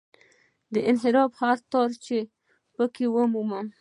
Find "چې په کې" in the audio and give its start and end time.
2.05-3.05